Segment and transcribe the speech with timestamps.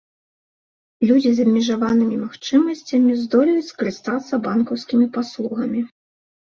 [1.09, 5.81] Людзі з абмежаванымі магчымасцямі здолеюць скарыстацца банкаўскімі паслугамі.